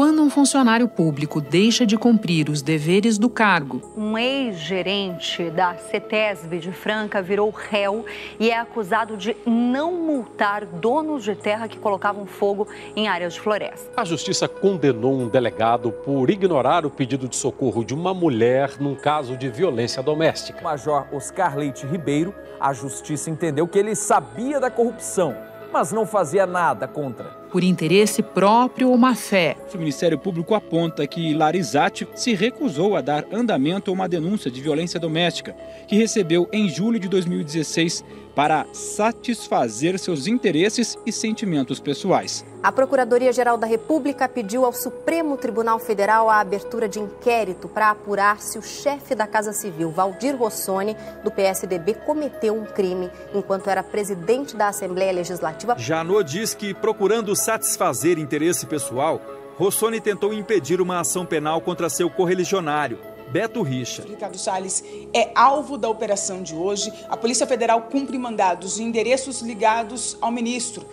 [0.00, 6.58] Quando um funcionário público deixa de cumprir os deveres do cargo, um ex-gerente da CETESB
[6.58, 8.06] de Franca virou réu
[8.38, 12.66] e é acusado de não multar donos de terra que colocavam fogo
[12.96, 13.90] em áreas de floresta.
[13.94, 18.94] A justiça condenou um delegado por ignorar o pedido de socorro de uma mulher num
[18.94, 20.62] caso de violência doméstica.
[20.62, 25.36] Major Oscar Leite Ribeiro, a justiça entendeu que ele sabia da corrupção,
[25.72, 29.56] mas não fazia nada contra por interesse próprio ou má fé.
[29.74, 34.60] O Ministério Público aponta que Larizati se recusou a dar andamento a uma denúncia de
[34.60, 35.54] violência doméstica
[35.88, 38.04] que recebeu em julho de 2016
[38.40, 42.42] para satisfazer seus interesses e sentimentos pessoais.
[42.62, 48.40] A Procuradoria-Geral da República pediu ao Supremo Tribunal Federal a abertura de inquérito para apurar
[48.40, 53.82] se o chefe da Casa Civil, Valdir Rossoni, do PSDB, cometeu um crime enquanto era
[53.82, 55.76] presidente da Assembleia Legislativa.
[55.76, 59.20] Janot diz que, procurando satisfazer interesse pessoal,
[59.58, 62.98] Rossoni tentou impedir uma ação penal contra seu correligionário,
[63.30, 64.02] Beto Richa.
[64.02, 64.82] Ricardo Salles
[65.14, 66.92] é alvo da operação de hoje.
[67.08, 70.84] A Polícia Federal cumpre mandados em endereços ligados ao ministro.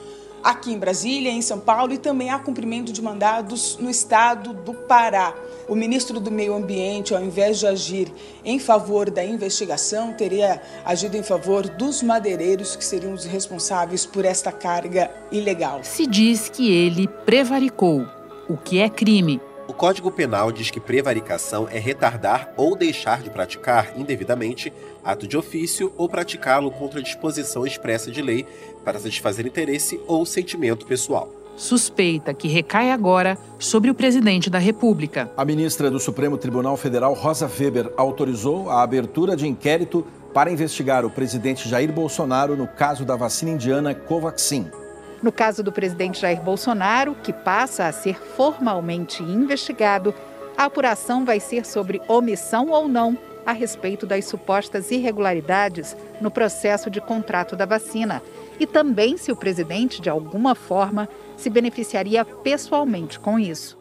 [0.44, 4.74] Aqui em Brasília, em São Paulo e também há cumprimento de mandados no estado do
[4.74, 5.34] Pará.
[5.68, 8.14] O ministro do Meio Ambiente, ao invés de agir
[8.46, 14.24] em favor da investigação, teria agido em favor dos madeireiros que seriam os responsáveis por
[14.24, 15.80] esta carga ilegal.
[15.84, 18.06] Se diz que ele prevaricou,
[18.48, 19.42] o que é crime
[19.78, 24.74] Código Penal diz que prevaricação é retardar ou deixar de praticar indevidamente
[25.06, 28.44] ato de ofício ou praticá-lo contra disposição expressa de lei
[28.84, 31.32] para satisfazer interesse ou sentimento pessoal.
[31.56, 35.30] Suspeita que recai agora sobre o presidente da República.
[35.38, 41.06] A ministra do Supremo Tribunal Federal, Rosa Weber, autorizou a abertura de inquérito para investigar
[41.06, 44.72] o presidente Jair Bolsonaro no caso da vacina indiana Covaxin.
[45.22, 50.14] No caso do presidente Jair Bolsonaro, que passa a ser formalmente investigado,
[50.58, 56.90] a apuração vai ser sobre omissão ou não a respeito das supostas irregularidades no processo
[56.90, 58.22] de contrato da vacina
[58.60, 63.78] e também se o presidente, de alguma forma, se beneficiaria pessoalmente com isso.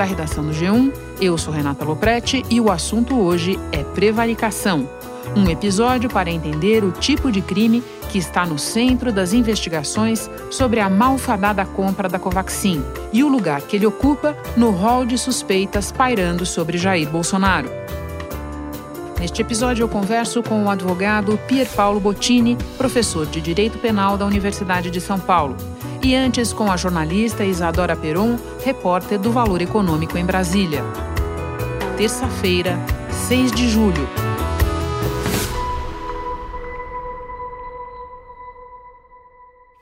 [0.00, 4.88] Da redação do G1, eu sou Renata Loprete e o assunto hoje é prevaricação.
[5.36, 10.80] Um episódio para entender o tipo de crime que está no centro das investigações sobre
[10.80, 15.92] a malfadada compra da Covaxin e o lugar que ele ocupa no rol de suspeitas
[15.92, 17.68] pairando sobre Jair Bolsonaro.
[19.18, 24.24] Neste episódio, eu converso com o advogado Pier Paulo Bottini, professor de Direito Penal da
[24.24, 25.58] Universidade de São Paulo.
[26.02, 30.82] E antes, com a jornalista Isadora Peron, repórter do Valor Econômico em Brasília.
[31.98, 32.78] Terça-feira,
[33.28, 34.08] 6 de julho.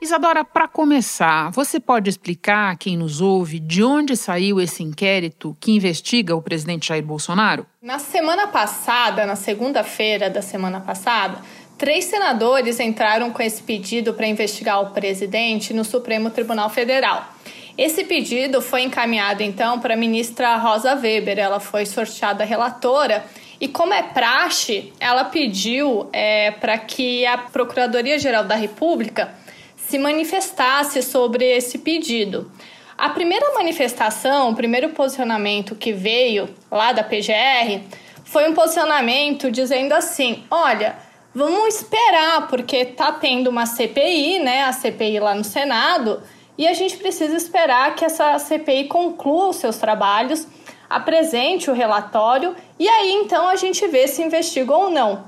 [0.01, 5.55] Isadora, para começar, você pode explicar a quem nos ouve de onde saiu esse inquérito
[5.59, 7.65] que investiga o presidente Jair Bolsonaro?
[7.81, 11.39] Na semana passada, na segunda-feira da semana passada,
[11.79, 17.33] três senadores entraram com esse pedido para investigar o presidente no Supremo Tribunal Federal.
[17.77, 23.23] Esse pedido foi encaminhado então para a ministra Rosa Weber, ela foi sorteada relatora.
[23.61, 29.33] E como é praxe, ela pediu é, para que a Procuradoria-Geral da República
[29.77, 32.51] se manifestasse sobre esse pedido.
[32.97, 37.81] A primeira manifestação, o primeiro posicionamento que veio lá da PGR
[38.25, 44.63] foi um posicionamento dizendo assim: olha, vamos esperar, porque tá tendo uma CPI, né?
[44.63, 46.21] A CPI lá no Senado,
[46.57, 50.47] e a gente precisa esperar que essa CPI conclua os seus trabalhos,
[50.89, 55.23] apresente o relatório, e aí então a gente vê se investiga ou não.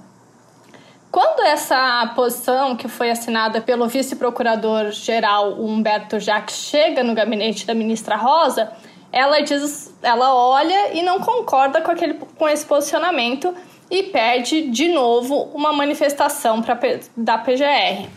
[1.12, 8.16] Quando essa posição, que foi assinada pelo vice-procurador-geral Humberto Jacques, chega no gabinete da ministra
[8.16, 8.72] Rosa,
[9.12, 13.54] ela diz, ela olha e não concorda com, aquele, com esse posicionamento
[13.92, 16.80] e pede de novo uma manifestação pra,
[17.16, 18.08] da PGR.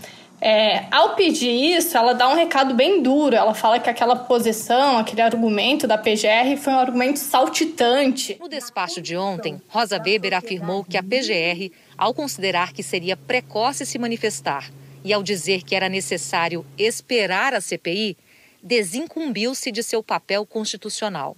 [0.41, 3.35] É, ao pedir isso, ela dá um recado bem duro.
[3.35, 8.37] Ela fala que aquela posição, aquele argumento da PGR foi um argumento saltitante.
[8.39, 13.87] No despacho de ontem, Rosa Weber afirmou que a PGR ao considerar que seria precoce
[13.87, 14.71] se manifestar
[15.03, 18.17] e ao dizer que era necessário esperar a CPI,
[18.63, 21.37] desincumbiu-se de seu papel constitucional.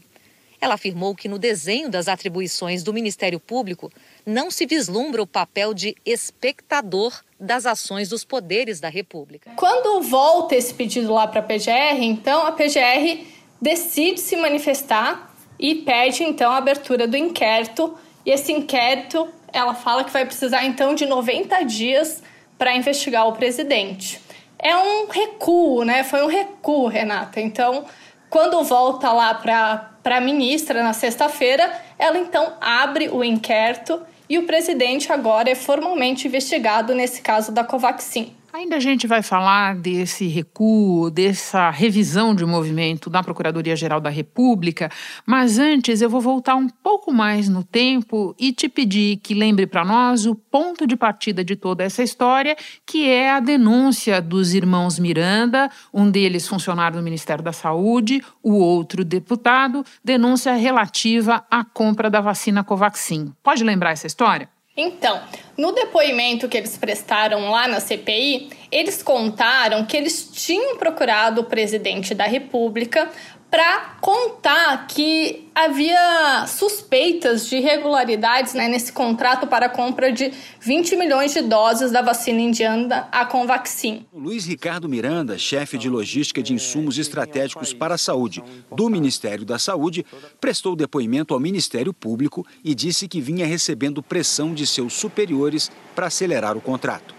[0.61, 3.93] Ela afirmou que no desenho das atribuições do Ministério Público
[4.27, 9.53] não se vislumbra o papel de espectador das ações dos poderes da República.
[9.55, 13.25] Quando volta esse pedido lá para a PGR, então a PGR
[13.63, 20.03] decide se manifestar e pede então a abertura do inquérito E esse inquérito, ela fala
[20.03, 22.23] que vai precisar então de 90 dias
[22.59, 24.21] para investigar o presidente.
[24.59, 26.03] É um recuo, né?
[26.03, 27.41] Foi um recuo, Renata.
[27.41, 27.85] Então,
[28.29, 34.45] quando volta lá para a ministra na sexta-feira, ela então abre o inquérito e o
[34.45, 38.36] presidente agora é formalmente investigado nesse caso da Covaxin.
[38.57, 44.91] Ainda a gente vai falar desse recuo, dessa revisão de movimento da Procuradoria-Geral da República,
[45.27, 49.67] mas antes eu vou voltar um pouco mais no tempo e te pedir que lembre
[49.67, 52.57] para nós o ponto de partida de toda essa história,
[52.87, 58.55] que é a denúncia dos irmãos Miranda, um deles funcionário do Ministério da Saúde, o
[58.55, 63.35] outro deputado, denúncia relativa à compra da vacina Covaxin.
[63.43, 64.56] Pode lembrar essa história?
[64.77, 65.23] Então,
[65.57, 71.45] no depoimento que eles prestaram lá na CPI, eles contaram que eles tinham procurado o
[71.45, 73.11] presidente da República
[73.57, 80.31] para contar que havia suspeitas de irregularidades né, nesse contrato para a compra de
[80.61, 84.05] 20 milhões de doses da vacina indiana, a Convaxin.
[84.13, 89.59] Luiz Ricardo Miranda, chefe de logística de insumos estratégicos para a saúde do Ministério da
[89.59, 90.05] Saúde,
[90.39, 96.09] prestou depoimento ao Ministério Público e disse que vinha recebendo pressão de seus superiores para
[96.09, 97.15] acelerar o contrato.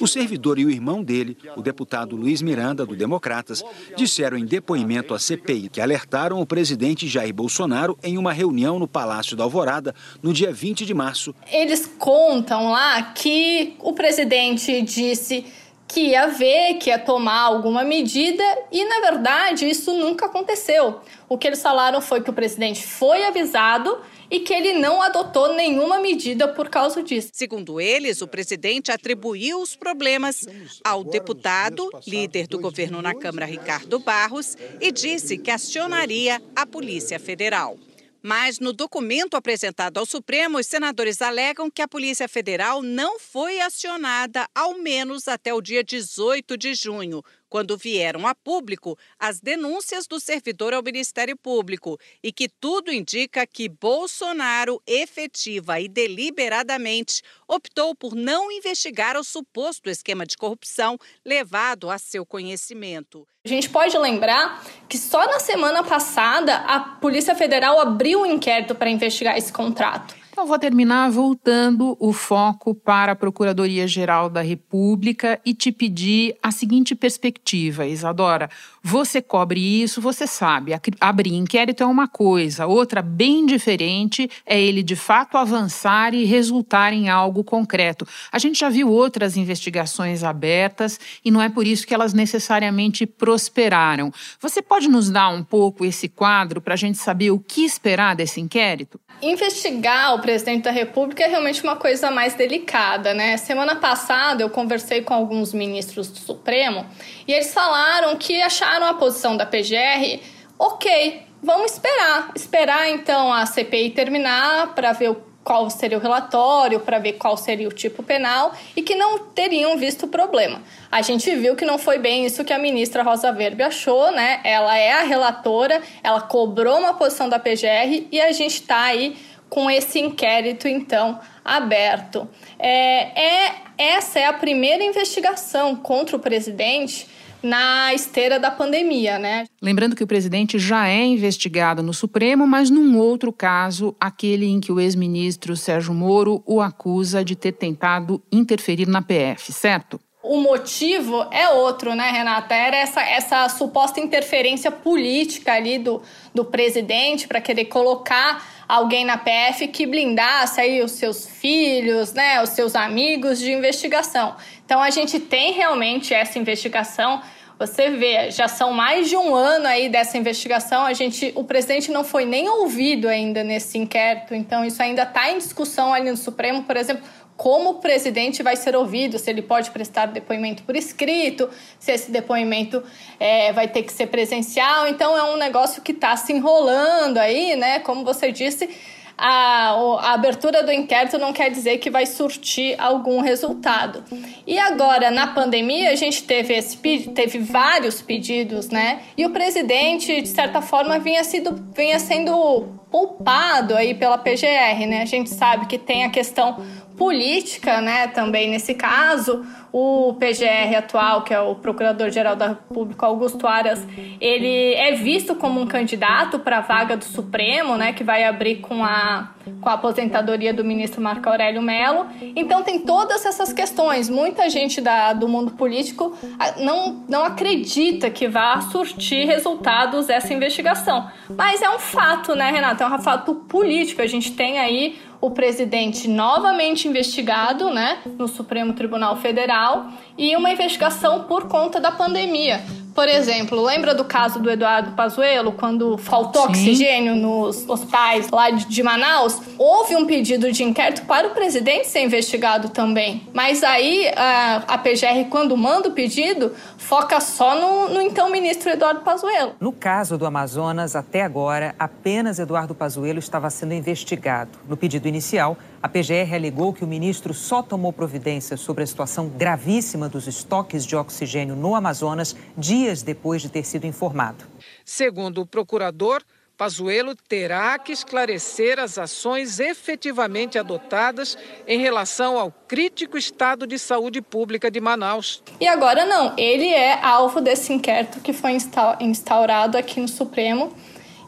[0.00, 3.62] O servidor e o irmão dele, o deputado Luiz Miranda, do Democratas,
[3.96, 8.88] disseram em depoimento à CPI que alertaram o presidente Jair Bolsonaro em uma reunião no
[8.88, 11.34] Palácio da Alvorada no dia 20 de março.
[11.50, 15.46] Eles contam lá que o presidente disse
[15.86, 18.42] que ia ver, que ia tomar alguma medida
[18.72, 21.00] e, na verdade, isso nunca aconteceu.
[21.28, 23.98] O que eles falaram foi que o presidente foi avisado
[24.30, 27.30] e que ele não adotou nenhuma medida por causa disso.
[27.32, 30.46] Segundo eles, o presidente atribuiu os problemas
[30.82, 37.18] ao deputado, líder do governo na Câmara, Ricardo Barros, e disse que acionaria a Polícia
[37.18, 37.78] Federal.
[38.26, 43.60] Mas no documento apresentado ao Supremo, os senadores alegam que a Polícia Federal não foi
[43.60, 47.22] acionada ao menos até o dia 18 de junho,
[47.54, 53.46] quando vieram a público as denúncias do servidor ao Ministério Público e que tudo indica
[53.46, 61.88] que Bolsonaro efetiva e deliberadamente optou por não investigar o suposto esquema de corrupção levado
[61.92, 63.24] a seu conhecimento.
[63.44, 68.74] A gente pode lembrar que só na semana passada a Polícia Federal abriu um inquérito
[68.74, 70.23] para investigar esse contrato.
[70.34, 76.50] Então, vou terminar voltando o foco para a Procuradoria-Geral da República e te pedir a
[76.50, 78.50] seguinte perspectiva, Isadora.
[78.82, 84.82] Você cobre isso, você sabe, abrir inquérito é uma coisa, outra bem diferente é ele
[84.82, 88.04] de fato avançar e resultar em algo concreto.
[88.32, 93.06] A gente já viu outras investigações abertas e não é por isso que elas necessariamente
[93.06, 94.12] prosperaram.
[94.40, 98.16] Você pode nos dar um pouco esse quadro para a gente saber o que esperar
[98.16, 98.98] desse inquérito?
[99.22, 103.36] Investigar o presidente da República é realmente uma coisa mais delicada, né?
[103.36, 106.86] Semana passada eu conversei com alguns ministros do Supremo
[107.28, 110.20] e eles falaram que acharam a posição da PGR
[110.58, 111.26] ok.
[111.42, 117.12] Vamos esperar, esperar então a CPI terminar para ver qual seria o relatório, para ver
[117.12, 120.62] qual seria o tipo penal e que não teriam visto o problema.
[120.90, 124.40] A gente viu que não foi bem isso que a ministra Rosa Verbe achou, né?
[124.42, 129.14] Ela é a relatora, ela cobrou uma posição da PGR e a gente está aí
[129.48, 132.28] com esse inquérito, então, aberto.
[132.58, 137.06] É, é, essa é a primeira investigação contra o presidente
[137.44, 139.44] na esteira da pandemia, né?
[139.60, 144.60] Lembrando que o presidente já é investigado no Supremo, mas num outro caso, aquele em
[144.60, 150.00] que o ex-ministro Sérgio Moro o acusa de ter tentado interferir na PF, certo?
[150.22, 152.54] O motivo é outro, né, Renata?
[152.54, 156.00] Era essa, essa suposta interferência política ali do,
[156.34, 162.42] do presidente para querer colocar alguém na PF que blindasse aí os seus filhos, né,
[162.42, 164.36] os seus amigos de investigação.
[164.64, 167.22] Então a gente tem realmente essa investigação.
[167.58, 170.84] Você vê, já são mais de um ano aí dessa investigação.
[170.84, 175.30] A gente, o presidente não foi nem ouvido ainda nesse inquérito, então isso ainda está
[175.30, 177.04] em discussão ali no Supremo, por exemplo
[177.44, 182.10] como o presidente vai ser ouvido, se ele pode prestar depoimento por escrito, se esse
[182.10, 182.82] depoimento
[183.20, 184.88] é, vai ter que ser presencial.
[184.88, 187.80] Então, é um negócio que está se enrolando aí, né?
[187.80, 188.70] Como você disse,
[189.18, 194.02] a, a, abertura do inquérito não quer dizer que vai surtir algum resultado.
[194.46, 196.78] E agora, na pandemia, a gente teve, esse,
[197.14, 199.02] teve vários pedidos, né?
[199.18, 205.02] E o presidente, de certa forma, vinha, sido, vinha sendo poupado aí pela PGR, né?
[205.02, 206.64] A gente sabe que tem a questão
[206.96, 209.44] política, né, também nesse caso.
[209.72, 213.84] O PGR atual, que é o Procurador-Geral da República, Augusto Aras,
[214.20, 218.56] ele é visto como um candidato para a vaga do Supremo, né, que vai abrir
[218.56, 222.06] com a com a aposentadoria do ministro Marco Aurélio Mello.
[222.34, 224.08] Então tem todas essas questões.
[224.08, 230.32] Muita gente da, do mundo político ah, não, não acredita que vá surtir resultados essa
[230.32, 231.08] investigação.
[231.36, 232.82] Mas é um fato, né, Renato?
[232.82, 234.00] É um fato político.
[234.00, 239.88] A gente tem aí o presidente novamente investigado, né, no Supremo Tribunal Federal
[240.18, 242.60] e uma investigação por conta da pandemia.
[242.94, 246.48] Por exemplo, lembra do caso do Eduardo Pazuello, quando faltou Sim.
[246.48, 249.40] oxigênio nos hospitais lá de Manaus?
[249.58, 253.26] Houve um pedido de inquérito para o presidente ser investigado também.
[253.32, 258.70] Mas aí a, a PGR, quando manda o pedido, foca só no, no então ministro
[258.70, 259.54] Eduardo Pazuello.
[259.58, 264.50] No caso do Amazonas, até agora, apenas Eduardo Pazuello estava sendo investigado.
[264.68, 269.28] No pedido inicial, a PGR alegou que o ministro só tomou providências sobre a situação
[269.28, 274.46] gravíssima dos estoques de oxigênio no Amazonas dias depois de ter sido informado.
[274.82, 276.22] Segundo o procurador,
[276.56, 281.36] Pazuello terá que esclarecer as ações efetivamente adotadas
[281.68, 285.42] em relação ao crítico estado de saúde pública de Manaus.
[285.60, 288.56] E agora não, ele é alvo desse inquérito que foi
[289.00, 290.72] instaurado aqui no Supremo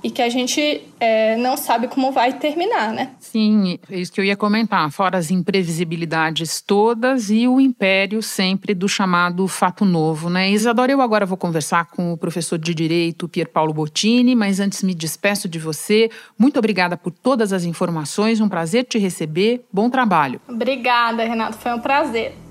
[0.02, 3.10] e que a gente é, não sabe como vai terminar, né?
[3.18, 4.90] Sim, é isso que eu ia comentar.
[4.90, 10.50] Fora as imprevisibilidades todas e o império sempre do chamado fato novo, né?
[10.50, 14.82] Isadora, eu agora vou conversar com o professor de Direito Pier Paulo Bottini, mas antes
[14.82, 16.10] me despeço de você.
[16.38, 19.64] Muito obrigada por todas as informações, um prazer te receber.
[19.72, 20.40] Bom trabalho.
[20.48, 22.45] Obrigada, Renato, foi um prazer.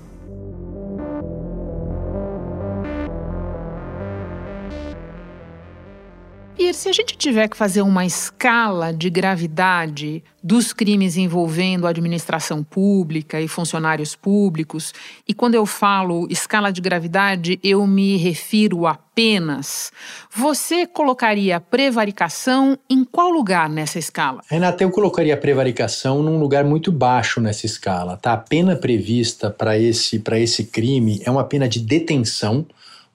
[6.58, 11.90] E se a gente tiver que fazer uma escala de gravidade dos crimes envolvendo a
[11.90, 14.94] administração pública e funcionários públicos,
[15.28, 19.92] e quando eu falo escala de gravidade, eu me refiro apenas.
[20.34, 24.40] Você colocaria prevaricação em qual lugar nessa escala?
[24.48, 28.16] Renata, eu colocaria prevaricação num lugar muito baixo nessa escala.
[28.16, 28.32] Tá?
[28.32, 32.64] A pena prevista para esse, esse crime é uma pena de detenção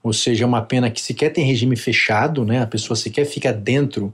[0.03, 2.62] ou seja, é uma pena que sequer tem regime fechado, né?
[2.62, 4.13] a pessoa sequer fica dentro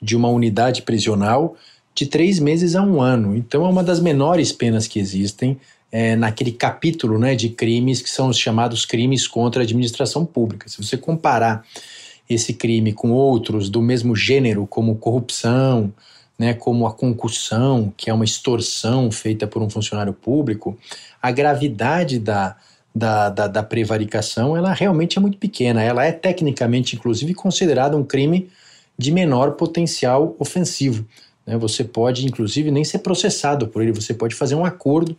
[0.00, 1.56] de uma unidade prisional
[1.94, 3.36] de três meses a um ano.
[3.36, 5.58] Então é uma das menores penas que existem
[5.90, 10.68] é, naquele capítulo né, de crimes que são os chamados crimes contra a administração pública.
[10.68, 11.64] Se você comparar
[12.28, 15.92] esse crime com outros do mesmo gênero, como corrupção,
[16.38, 20.76] né, como a concussão, que é uma extorsão feita por um funcionário público,
[21.20, 22.56] a gravidade da,
[22.94, 25.82] da, da, da, prevaricação, ela realmente é muito pequena.
[25.82, 28.50] Ela é tecnicamente, inclusive, considerada um crime
[28.98, 31.06] de menor potencial ofensivo.
[31.46, 31.56] Né?
[31.56, 35.16] Você pode, inclusive, nem ser processado por ele, você pode fazer um acordo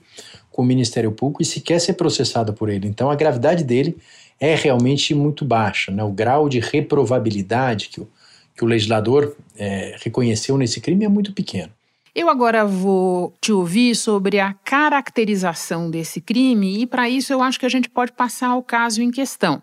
[0.51, 2.87] com o Ministério Público e sequer ser processado por ele.
[2.87, 3.97] Então, a gravidade dele
[4.39, 5.91] é realmente muito baixa.
[5.91, 6.03] Né?
[6.03, 8.07] O grau de reprovabilidade que o,
[8.55, 11.71] que o legislador é, reconheceu nesse crime é muito pequeno.
[12.15, 17.59] Eu agora vou te ouvir sobre a caracterização desse crime e, para isso, eu acho
[17.59, 19.59] que a gente pode passar ao caso em questão.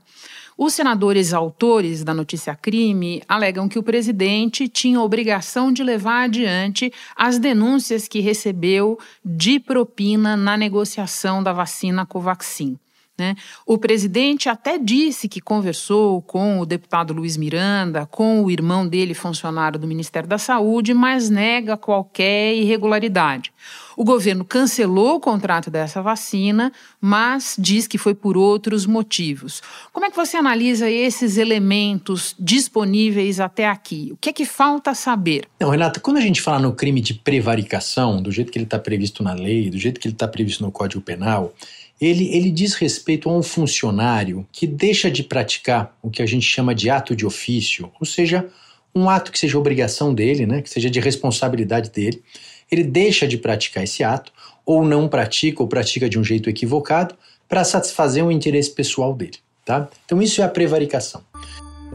[0.58, 6.92] Os senadores autores da notícia crime alegam que o presidente tinha obrigação de levar adiante
[7.14, 12.76] as denúncias que recebeu de propina na negociação da vacina Covaxin.
[13.20, 13.36] Né?
[13.66, 19.12] O presidente até disse que conversou com o deputado Luiz Miranda, com o irmão dele,
[19.12, 23.52] funcionário do Ministério da Saúde, mas nega qualquer irregularidade.
[23.94, 29.60] O governo cancelou o contrato dessa vacina, mas diz que foi por outros motivos.
[29.92, 34.08] Como é que você analisa esses elementos disponíveis até aqui?
[34.12, 35.44] O que é que falta saber?
[35.60, 38.78] Não, Renata, quando a gente fala no crime de prevaricação, do jeito que ele está
[38.78, 41.52] previsto na lei, do jeito que ele está previsto no Código Penal,
[42.00, 46.46] ele, ele diz respeito a um funcionário que deixa de praticar o que a gente
[46.46, 48.48] chama de ato de ofício, ou seja,
[48.94, 52.22] um ato que seja obrigação dele, né, que seja de responsabilidade dele.
[52.70, 54.32] Ele deixa de praticar esse ato,
[54.64, 57.14] ou não pratica, ou pratica de um jeito equivocado,
[57.48, 59.38] para satisfazer um interesse pessoal dele.
[59.64, 59.88] Tá?
[60.04, 61.22] Então, isso é a prevaricação.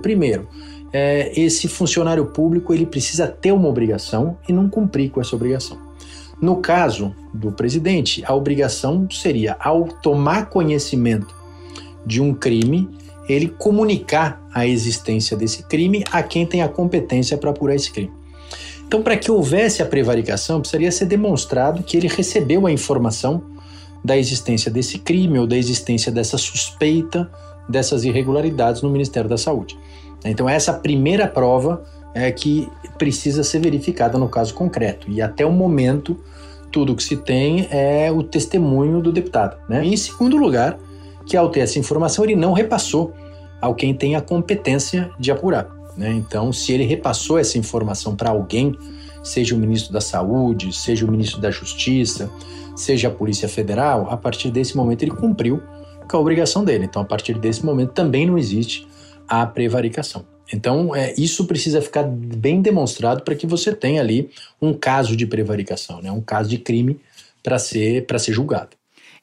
[0.02, 0.48] Primeiro,
[0.94, 5.85] é, esse funcionário público ele precisa ter uma obrigação e não cumprir com essa obrigação.
[6.42, 11.34] No caso do presidente, a obrigação seria, ao tomar conhecimento
[12.06, 12.90] de um crime,
[13.28, 18.12] ele comunicar a existência desse crime a quem tem a competência para apurar esse crime.
[18.88, 23.44] Então, para que houvesse a prevaricação, precisaria ser demonstrado que ele recebeu a informação
[24.04, 27.30] da existência desse crime ou da existência dessa suspeita
[27.68, 29.76] dessas irregularidades no Ministério da Saúde.
[30.24, 31.84] Então, essa primeira prova
[32.16, 32.68] é que
[32.98, 35.12] precisa ser verificada no caso concreto.
[35.12, 36.18] E até o momento,
[36.72, 39.58] tudo que se tem é o testemunho do deputado.
[39.68, 39.86] Né?
[39.86, 40.80] Em segundo lugar,
[41.28, 43.14] que ao ter essa informação, ele não repassou
[43.62, 45.70] ao quem tem a competência de apurar.
[45.98, 46.14] Né?
[46.14, 48.76] Então, se ele repassou essa informação para alguém
[49.26, 52.30] seja o ministro da Saúde, seja o ministro da Justiça,
[52.76, 55.62] seja a Polícia Federal, a partir desse momento ele cumpriu
[56.08, 56.86] com a obrigação dele.
[56.86, 58.88] Então, a partir desse momento também não existe
[59.28, 60.35] a prevaricação.
[60.54, 64.30] Então, é, isso precisa ficar bem demonstrado para que você tenha ali
[64.62, 66.12] um caso de prevaricação, né?
[66.12, 67.00] um caso de crime
[67.44, 68.76] para ser, ser julgado.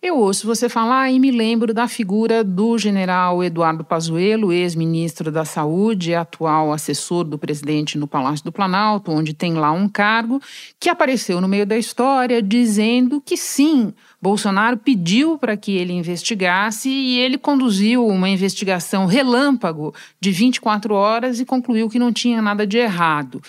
[0.04, 5.44] Eu ouço você falar e me lembro da figura do general Eduardo Pazuello, ex-ministro da
[5.44, 10.42] Saúde atual assessor do presidente no Palácio do Planalto, onde tem lá um cargo,
[10.80, 16.88] que apareceu no meio da história dizendo que sim, Bolsonaro pediu para que ele investigasse
[16.88, 22.66] e ele conduziu uma investigação relâmpago de 24 horas e concluiu que não tinha nada
[22.66, 23.40] de errado.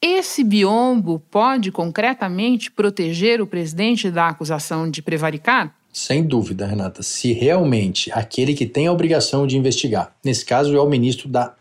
[0.00, 5.77] Esse biombo pode concretamente proteger o presidente da acusação de prevaricar?
[5.98, 7.02] Sem dúvida, Renata.
[7.02, 11.56] Se realmente aquele que tem a obrigação de investigar, nesse caso é o ministro da,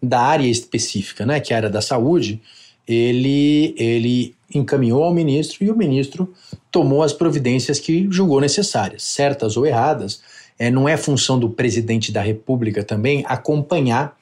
[0.00, 2.40] da área específica, né, que é a área da saúde,
[2.86, 6.32] ele, ele encaminhou ao ministro e o ministro
[6.70, 10.22] tomou as providências que julgou necessárias, certas ou erradas.
[10.56, 14.16] É, não é função do presidente da República também acompanhar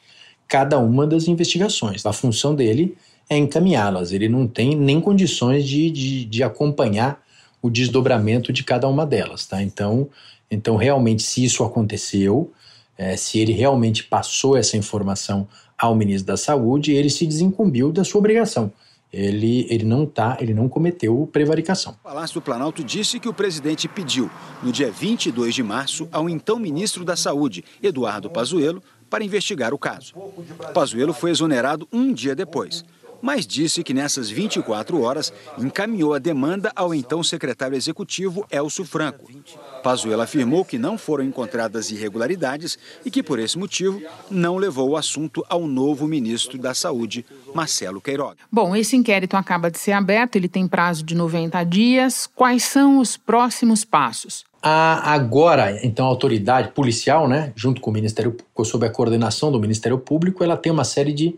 [0.49, 2.07] cada uma das investigações.
[2.07, 2.97] A função dele
[3.29, 4.13] é encaminhá-las.
[4.13, 7.23] Ele não tem nem condições de, de, de acompanhar
[7.61, 9.63] o desdobramento de cada uma delas, tá?
[9.63, 10.09] Então,
[10.51, 12.53] então realmente, se isso aconteceu,
[12.97, 15.47] é, se ele realmente passou essa informação
[15.77, 18.73] ao ministro da Saúde, ele se desincumbiu da sua obrigação.
[19.11, 21.93] Ele, ele não tá, ele não cometeu prevaricação.
[21.93, 24.31] O Palácio do Planalto disse que o presidente pediu,
[24.63, 29.79] no dia 22 de março, ao então ministro da Saúde, Eduardo Pazuello, para investigar o
[29.79, 30.13] caso.
[30.75, 32.85] Pazuello foi exonerado um dia depois
[33.21, 39.31] mas disse que nessas 24 horas encaminhou a demanda ao então secretário executivo Elcio Franco.
[39.83, 44.97] Pazuello afirmou que não foram encontradas irregularidades e que, por esse motivo, não levou o
[44.97, 48.37] assunto ao novo ministro da Saúde, Marcelo Queiroga.
[48.51, 52.29] Bom, esse inquérito acaba de ser aberto, ele tem prazo de 90 dias.
[52.35, 54.45] Quais são os próximos passos?
[54.63, 59.61] A, agora, então, a autoridade policial, né, junto com o Ministério, sob a coordenação do
[59.61, 61.37] Ministério Público, ela tem uma série de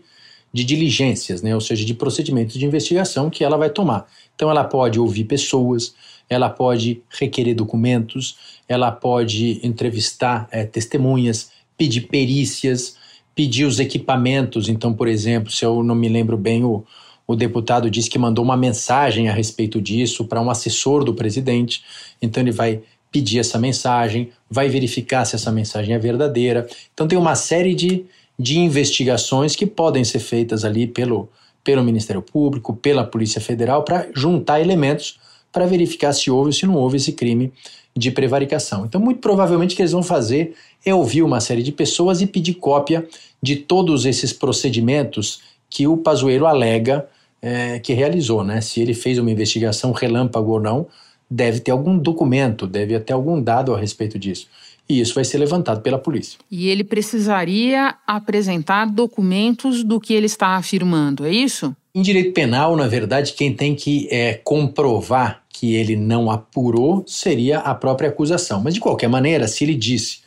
[0.53, 1.55] de diligências, né?
[1.55, 4.07] ou seja, de procedimentos de investigação que ela vai tomar.
[4.35, 5.93] Então, ela pode ouvir pessoas,
[6.29, 8.37] ela pode requerer documentos,
[8.67, 12.95] ela pode entrevistar é, testemunhas, pedir perícias,
[13.33, 14.67] pedir os equipamentos.
[14.67, 16.83] Então, por exemplo, se eu não me lembro bem, o,
[17.25, 21.83] o deputado disse que mandou uma mensagem a respeito disso para um assessor do presidente.
[22.21, 26.67] Então, ele vai pedir essa mensagem, vai verificar se essa mensagem é verdadeira.
[26.93, 28.05] Então, tem uma série de
[28.41, 31.29] de investigações que podem ser feitas ali pelo,
[31.63, 35.19] pelo Ministério Público, pela Polícia Federal, para juntar elementos
[35.51, 37.51] para verificar se houve ou se não houve esse crime
[37.95, 38.85] de prevaricação.
[38.85, 42.25] Então, muito provavelmente o que eles vão fazer é ouvir uma série de pessoas e
[42.25, 43.05] pedir cópia
[43.43, 47.05] de todos esses procedimentos que o Pazuello alega
[47.41, 48.61] é, que realizou, né?
[48.61, 50.87] Se ele fez uma investigação relâmpago ou não,
[51.29, 54.47] deve ter algum documento, deve ter algum dado a respeito disso
[54.91, 56.37] e isso vai ser levantado pela polícia.
[56.49, 61.75] E ele precisaria apresentar documentos do que ele está afirmando, é isso?
[61.93, 67.59] Em direito penal, na verdade, quem tem que é, comprovar que ele não apurou seria
[67.59, 68.61] a própria acusação.
[68.61, 70.19] Mas, de qualquer maneira, se ele disse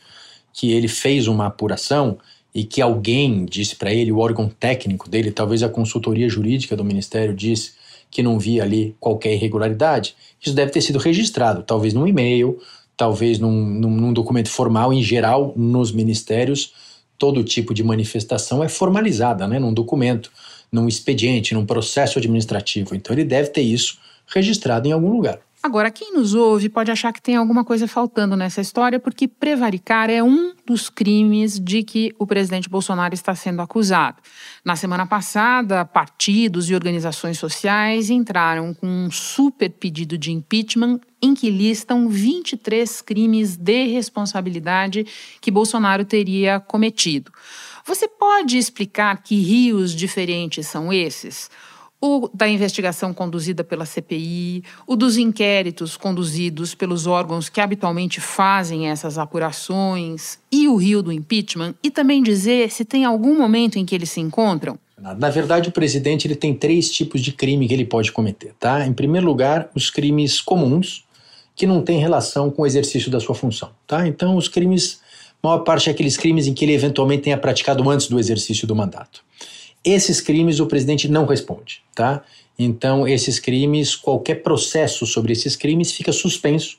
[0.53, 2.17] que ele fez uma apuração
[2.53, 6.85] e que alguém disse para ele, o órgão técnico dele, talvez a consultoria jurídica do
[6.85, 7.73] Ministério disse
[8.09, 12.57] que não via ali qualquer irregularidade, isso deve ter sido registrado, talvez num e-mail,
[12.97, 16.73] talvez num, num, num documento formal, em geral, nos ministérios,
[17.17, 20.31] todo tipo de manifestação é formalizada, né, num documento,
[20.71, 22.95] num expediente, num processo administrativo.
[22.95, 25.39] Então ele deve ter isso registrado em algum lugar.
[25.65, 30.11] Agora, quem nos ouve pode achar que tem alguma coisa faltando nessa história, porque prevaricar
[30.11, 34.21] é um dos crimes de que o presidente Bolsonaro está sendo acusado.
[34.63, 41.33] Na semana passada, partidos e organizações sociais entraram com um super pedido de impeachment em
[41.33, 45.03] que listam 23 crimes de responsabilidade
[45.41, 47.31] que Bolsonaro teria cometido.
[47.87, 51.49] Você pode explicar que rios diferentes são esses?
[52.05, 58.87] O da investigação conduzida pela CPI, o dos inquéritos conduzidos pelos órgãos que habitualmente fazem
[58.87, 63.85] essas apurações e o rio do impeachment, e também dizer se tem algum momento em
[63.85, 64.77] que eles se encontram?
[64.97, 68.87] Na verdade, o presidente ele tem três tipos de crime que ele pode cometer, tá?
[68.87, 71.03] Em primeiro lugar, os crimes comuns,
[71.55, 74.07] que não têm relação com o exercício da sua função, tá?
[74.07, 74.99] Então, os crimes,
[75.43, 78.75] maior parte é aqueles crimes em que ele eventualmente tenha praticado antes do exercício do
[78.75, 79.23] mandato.
[79.85, 82.23] Esses crimes o presidente não responde, tá?
[82.57, 86.77] Então, esses crimes, qualquer processo sobre esses crimes fica suspenso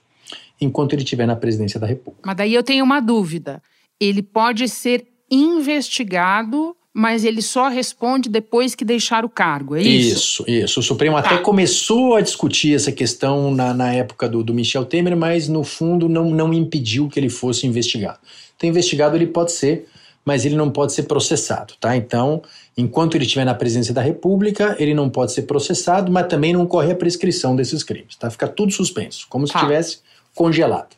[0.61, 2.23] enquanto ele estiver na presidência da República.
[2.27, 3.63] Mas daí eu tenho uma dúvida.
[4.01, 10.43] Ele pode ser investigado, mas ele só responde depois que deixar o cargo, é isso?
[10.43, 10.81] Isso, isso.
[10.81, 11.29] O Supremo tá.
[11.29, 15.63] até começou a discutir essa questão na, na época do, do Michel Temer, mas no
[15.63, 18.19] fundo não, não impediu que ele fosse investigado.
[18.57, 19.87] Então, investigado ele pode ser,
[20.27, 21.97] mas ele não pode ser processado, tá?
[21.97, 22.43] Então,
[22.77, 26.67] enquanto ele estiver na presidência da República, ele não pode ser processado, mas também não
[26.67, 28.29] corre a prescrição desses crimes, tá?
[28.29, 29.61] Fica tudo suspenso, como se tá.
[29.61, 30.01] estivesse
[30.35, 30.97] congelado.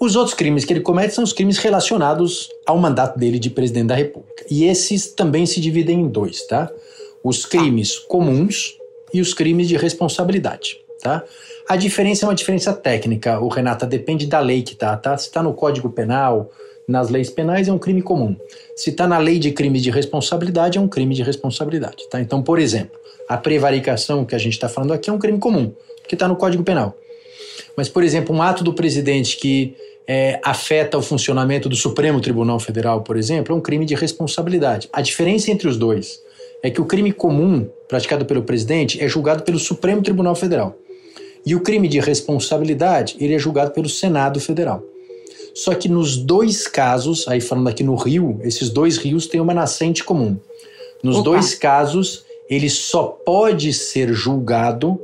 [0.00, 3.88] Os outros crimes que ele comete são os crimes relacionados ao mandato dele de presidente
[3.88, 4.46] da República.
[4.50, 6.70] E esses também se dividem em dois, tá?
[7.22, 8.72] Os crimes comuns
[9.12, 11.22] e os crimes de responsabilidade, tá?
[11.68, 15.16] A diferença é uma diferença técnica, o Renata, depende da lei que tá, tá?
[15.18, 16.50] Se está no Código Penal,
[16.88, 18.36] nas leis penais é um crime comum.
[18.76, 22.20] Se está na lei de crimes de responsabilidade, é um crime de responsabilidade, tá?
[22.20, 25.72] Então, por exemplo, a prevaricação que a gente está falando aqui é um crime comum,
[26.06, 26.96] que está no Código Penal.
[27.76, 29.74] Mas, por exemplo, um ato do presidente que
[30.06, 34.88] é, afeta o funcionamento do Supremo Tribunal Federal, por exemplo, é um crime de responsabilidade.
[34.92, 36.20] A diferença entre os dois
[36.62, 40.76] é que o crime comum praticado pelo presidente é julgado pelo Supremo Tribunal Federal.
[41.44, 44.82] E o crime de responsabilidade, ele é julgado pelo Senado Federal.
[45.54, 49.54] Só que nos dois casos, aí falando aqui no Rio, esses dois rios têm uma
[49.54, 50.38] nascente comum.
[51.02, 51.30] Nos Opa.
[51.30, 55.00] dois casos, ele só pode ser julgado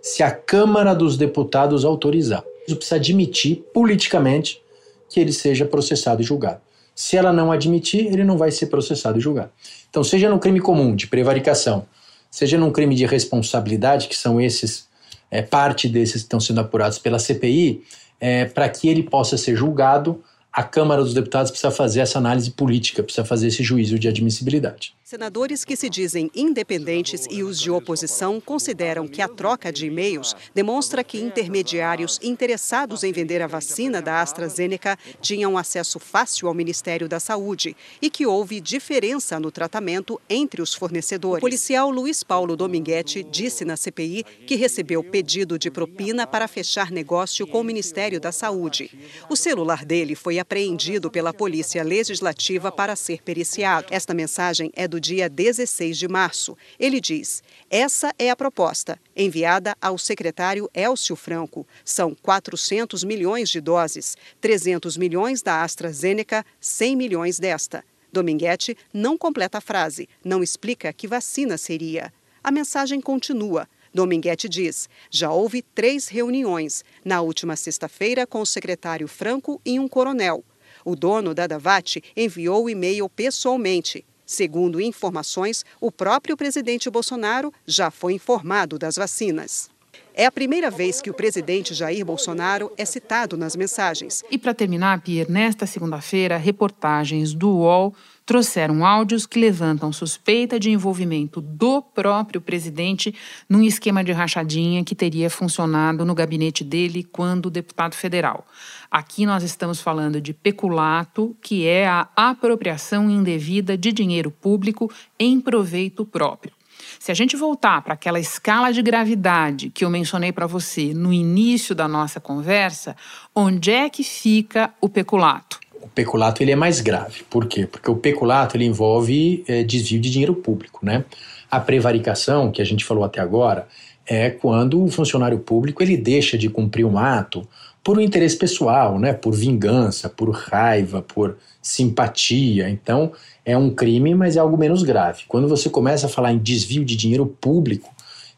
[0.00, 2.44] se a Câmara dos Deputados autorizar.
[2.66, 4.62] Precisa admitir politicamente
[5.08, 6.60] que ele seja processado e julgado.
[6.94, 9.50] Se ela não admitir, ele não vai ser processado e julgado.
[9.88, 11.86] Então, seja no crime comum de prevaricação,
[12.30, 14.86] seja num crime de responsabilidade, que são esses,
[15.30, 17.82] é, parte desses que estão sendo apurados pela CPI,
[18.20, 22.50] é, para que ele possa ser julgado, a Câmara dos Deputados precisa fazer essa análise
[22.50, 24.94] política, precisa fazer esse juízo de admissibilidade.
[25.08, 30.36] Senadores que se dizem independentes e os de oposição consideram que a troca de e-mails
[30.54, 37.08] demonstra que intermediários interessados em vender a vacina da AstraZeneca tinham acesso fácil ao Ministério
[37.08, 41.38] da Saúde e que houve diferença no tratamento entre os fornecedores.
[41.38, 46.90] O policial Luiz Paulo Dominguete disse na CPI que recebeu pedido de propina para fechar
[46.90, 48.90] negócio com o Ministério da Saúde.
[49.30, 53.86] O celular dele foi apreendido pela Polícia Legislativa para ser periciado.
[53.90, 56.56] Esta mensagem é do do dia 16 de março.
[56.78, 61.64] Ele diz: essa é a proposta, enviada ao secretário Elcio Franco.
[61.84, 67.84] São 400 milhões de doses, 300 milhões da AstraZeneca, 100 milhões desta.
[68.12, 72.12] Dominguete não completa a frase, não explica que vacina seria.
[72.42, 73.68] A mensagem continua.
[73.94, 79.86] Dominguete diz: já houve três reuniões, na última sexta-feira com o secretário Franco e um
[79.86, 80.44] coronel.
[80.84, 84.04] O dono da Davat enviou o e-mail pessoalmente.
[84.30, 89.70] Segundo informações, o próprio presidente Bolsonaro já foi informado das vacinas.
[90.12, 94.22] É a primeira vez que o presidente Jair Bolsonaro é citado nas mensagens.
[94.30, 97.94] E para terminar, Pierre, nesta segunda-feira, reportagens do UOL
[98.28, 103.14] trouxeram áudios que levantam suspeita de envolvimento do próprio presidente
[103.48, 108.46] num esquema de rachadinha que teria funcionado no gabinete dele quando deputado federal.
[108.90, 115.40] Aqui nós estamos falando de peculato, que é a apropriação indevida de dinheiro público em
[115.40, 116.52] proveito próprio.
[117.00, 121.14] Se a gente voltar para aquela escala de gravidade que eu mencionei para você no
[121.14, 122.94] início da nossa conversa,
[123.34, 125.58] onde é que fica o peculato?
[125.82, 127.22] O peculato ele é mais grave.
[127.28, 127.66] Por quê?
[127.66, 131.04] Porque o peculato ele envolve é, desvio de dinheiro público, né?
[131.50, 133.66] A prevaricação, que a gente falou até agora,
[134.06, 137.46] é quando o funcionário público ele deixa de cumprir um ato
[137.82, 139.12] por um interesse pessoal, né?
[139.12, 142.68] Por vingança, por raiva, por simpatia.
[142.68, 143.12] Então,
[143.44, 145.22] é um crime, mas é algo menos grave.
[145.26, 147.90] Quando você começa a falar em desvio de dinheiro público,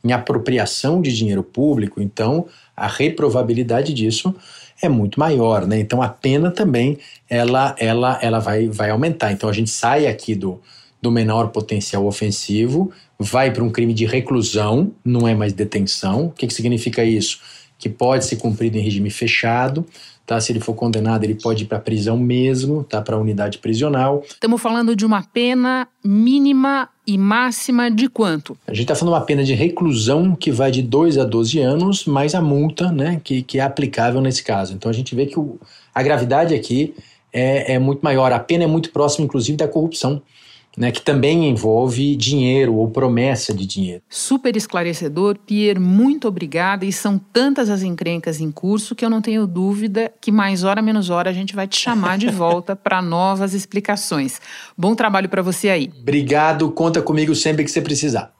[0.04, 4.34] em apropriação de dinheiro público, então a reprovabilidade disso
[4.82, 5.78] é muito maior, né?
[5.78, 9.32] Então a pena também ela ela ela vai vai aumentar.
[9.32, 10.60] Então a gente sai aqui do
[11.00, 16.26] do menor potencial ofensivo, vai para um crime de reclusão, não é mais detenção.
[16.26, 17.40] O que, que significa isso?
[17.78, 19.86] Que pode ser cumprido em regime fechado,
[20.26, 20.40] tá?
[20.40, 23.02] Se ele for condenado, ele pode ir para a prisão mesmo, tá?
[23.02, 24.22] Para a unidade prisional.
[24.26, 28.56] Estamos falando de uma pena mínima e máxima de quanto?
[28.66, 31.58] A gente está falando de uma pena de reclusão que vai de 2 a 12
[31.58, 34.74] anos, mais a multa né, que, que é aplicável nesse caso.
[34.74, 35.58] Então a gente vê que o,
[35.94, 36.94] a gravidade aqui
[37.32, 38.32] é, é muito maior.
[38.32, 40.22] A pena é muito próxima, inclusive, da corrupção
[40.76, 44.02] né, que também envolve dinheiro ou promessa de dinheiro.
[44.08, 46.84] Super esclarecedor, Pierre, muito obrigada.
[46.84, 50.80] E são tantas as encrencas em curso que eu não tenho dúvida que mais hora
[50.80, 54.40] menos hora a gente vai te chamar de volta para novas explicações.
[54.76, 55.90] Bom trabalho para você aí.
[56.00, 58.39] Obrigado, conta comigo sempre que você precisar.